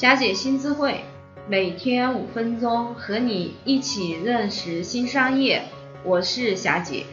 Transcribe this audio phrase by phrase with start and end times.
[0.00, 1.04] 霞姐新智慧，
[1.46, 5.64] 每天五分钟，和你一起认识新商业。
[6.02, 7.04] 我是霞姐。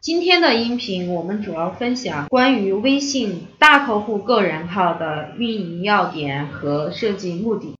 [0.00, 7.74] 今天的音频我们主要分享关于微信大客户个人号的运营要点和设计目的。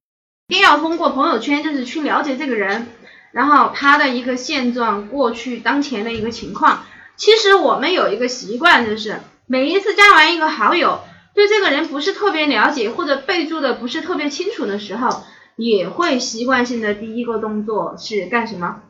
[0.49, 2.89] 一定要通过朋友圈，就是去了解这个人，
[3.31, 6.83] 然后他的一个现状、过去、当前的一个情况。
[7.15, 10.99] 其实我们有一个习惯，就是每一次加完一个好友。
[11.37, 15.23] 对这个人不是特别了解，或者备注的不是特别清楚的时候，
[15.55, 18.81] 也会习惯性的第一个动作是干什么？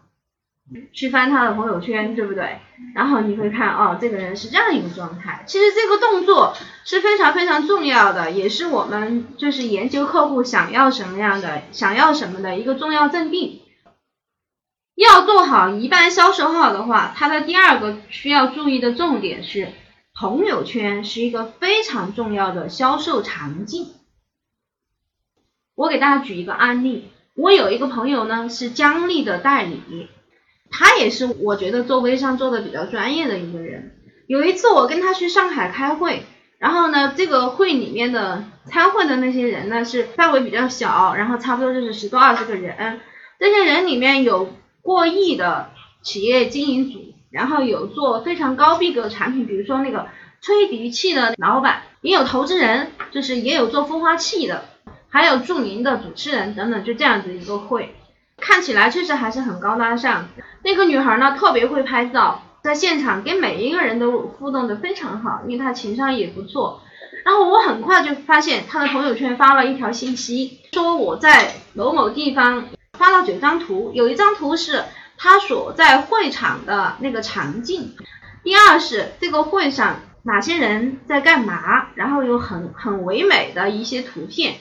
[0.93, 2.59] 去翻他的朋友圈，对不对？
[2.95, 5.45] 然后你会看，哦，这个人是这样一个状态。
[5.47, 13.63] 其实这个动作是非常非常重要的，也是我们就是研究客户想要什么样的、想要什么的一个重要阵地。
[14.95, 19.69] 要做好一般销售号的话，它的第二个需要注意的重点是。
[20.19, 23.89] 朋友圈是一个非常重要的销售场景。
[25.75, 30.09] 我给大家举一个案例，我有一个朋友呢是姜丽的代理，
[30.71, 33.95] 他也是我觉得做微商做的比较专业的一个人。
[34.27, 36.25] 有一次我跟他去上海开会，
[36.57, 43.01] 然后呢这个会里面的参会的那些人呢是范围比较小，然后差不多就是十多二十个人，
[43.39, 44.49] 这些人里面有
[44.81, 47.16] 过亿的企业经营组。
[47.31, 50.07] 然后有做非常高逼格的产品，比如说那个
[50.41, 54.65] 吹笛器的老板，也有投资人，就是也有做孵化器的，
[55.09, 57.95] 还有著名的主持人等等，就这样子一个会，
[58.39, 60.29] 看起来确实还是很高大上。
[60.63, 66.81] 那个女孩呢特别会拍照，在现场跟每一个人都互动的非常好，因为她情商也不错。
[67.25, 74.85] 然后我很快就发现她的朋友圈发了一条信息，说我在某某地方发了九张图，有一张图是。
[75.19, 77.97] 他所在会场的那个场景，
[78.43, 84.57] 第二是这个会上哪些人在干嘛，然后有很很唯美的一些图片，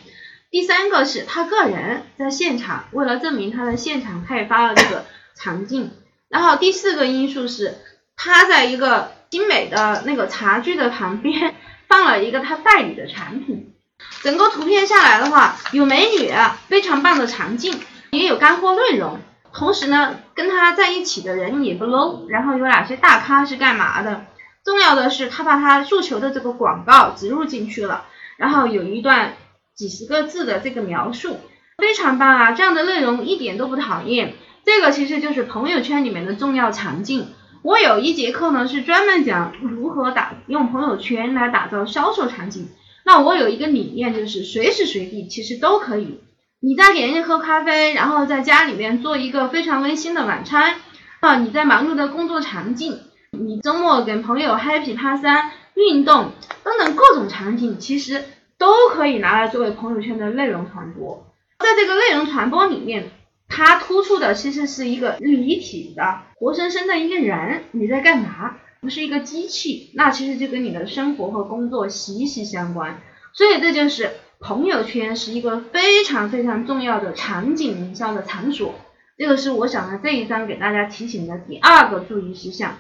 [0.49, 5.91] 第三个是他个人在现场，为了证明他在现场，他也发了这个场景，
[6.29, 7.77] 然后第四个因素是
[8.15, 11.55] 他在一个精美的那个茶具的旁边
[11.87, 13.73] 放了一个他代理的产品，
[14.21, 16.31] 整个图片下来的话，有美女，
[16.67, 17.79] 非常棒的场景，
[18.11, 19.19] 也有干货内容。
[19.57, 24.25] 同时呢，跟他在一起的人也不 low，然后有哪些大咖是干嘛的？
[24.65, 28.05] 重要的是他把他诉求的这个广告植入进去了，
[28.35, 29.35] 然后有一段
[29.73, 31.37] 几十个字的这个描述，
[31.77, 32.51] 非常棒啊！
[32.51, 34.33] 这样的内容一点都不讨厌。
[34.65, 37.27] 这个其实就是朋友圈里面的重要场景。
[37.61, 42.67] 我有一节课呢是专门讲如何打用朋友圈来打造销售场景。
[43.05, 46.19] 那我有一个理念就是随时随地其实都可以。
[46.65, 50.77] 你在给人家喝咖啡，然后在家里面做一个非常温馨的晚餐
[51.19, 51.35] 啊！
[51.35, 56.31] 你在忙碌的工作场景，你周末跟朋友 happy 爬山、运动
[56.63, 58.23] 等等各种场景，其实
[58.57, 61.27] 都可以拿来作为朋友圈的内容传播。
[61.59, 63.11] 在这个内容传播里面，
[63.47, 68.55] 它突出的其实是一个立体的、活生生的一个人，你在干嘛？
[68.81, 72.99] 不是一个机器，那其实就跟你的生活和工作息息相关。
[73.33, 74.09] 所以这就是。
[74.45, 78.75] 朋友圈是一个非常非常重要的场景营销的场所，
[79.17, 82.75] 这个是我想在这一章给大家提醒的第二个注意事项。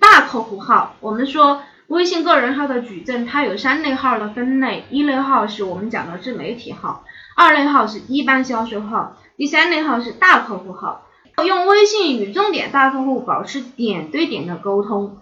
[0.00, 7.04] 大客户号，我们说微信个人号的矩阵，它有三类号的分类，一类号是我们讲的自媒体号，
[7.36, 11.06] 二类号是一般销售号，第三类号是大客户号。
[11.46, 15.16] 用微信与重点大客户保持点对点的沟通，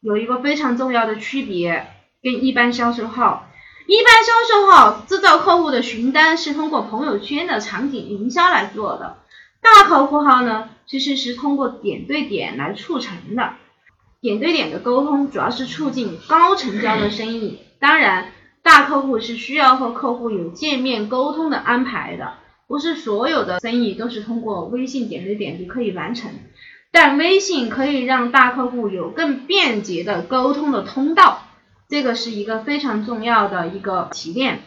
[0.00, 1.86] 有一个非常重要的区别，
[2.20, 3.46] 跟一般销售号。
[3.86, 9.18] 一般销售号制造客户的询单是通过朋友圈的场景营销来做的，
[9.60, 13.52] 大客户号呢其实是通过点对点来促成的，
[14.20, 17.60] 点对点的沟通主要是促进高成交的生意。
[17.78, 18.32] 当然，
[18.62, 22.34] 大客户是需要和客户有见面沟通的安排的，
[22.66, 26.32] 不是所有的生意都是通过微信点对点就可以完成，
[26.90, 31.42] 但微信可以让大客户有更便捷的沟通的通道。
[31.88, 34.60] 这个是一个非常重要的一个提炼，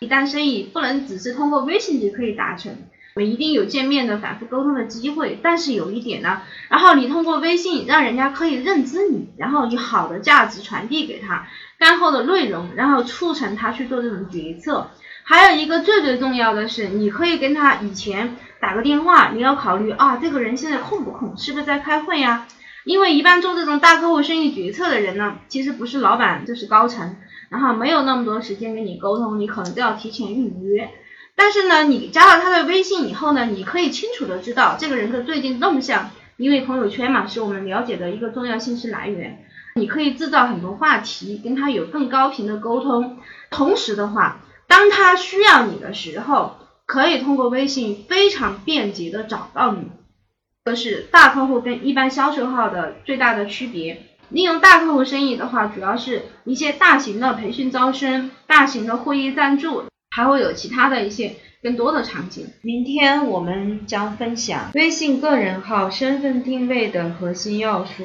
[0.00, 2.76] 一单生意不能只是通过微信就可以达成，
[3.16, 5.38] 我们一定有见面的反复沟通的机会。
[5.42, 11.48] 但是有一点呢，然后你通过微信让人家可以认知你，然后以好的价值传递给他，
[11.78, 14.90] 干货的内容，然后促成他去做这种决策。
[15.24, 22.46] 还有一个最最重要的是，你可以跟他以前打个电话，你要考虑啊，这个人现在空不空，是不是在开会呀？
[22.86, 27.16] 因为一般做这种大客户生意决策的人呢，其实不是老板就是高层，
[27.48, 30.88] 然后没有那么多时间跟你沟通，你可能都要提前预约。
[31.34, 39.44] 但是呢，你加了他的微信以后呢，你可以清楚的知道这个人的最近动向，因为朋友圈嘛是我们了解的一个重要信息来源，
[39.74, 43.18] 你可以制造很多话题，跟他有更高频的沟通。
[43.50, 46.56] 同时的话，当他需要你的时候，
[46.86, 49.90] 可以通过微信非常便捷的找到你。
[50.66, 54.02] 这是大客户跟一般销售号的最大的区别。
[54.30, 62.48] 利用大客户生意的话，主要是一些大型的培训招生、大型的会议赞助，还会有其他的一些更多的场景。
[62.62, 68.02] 明天我们将分享微信个人号身份定位的核心要素。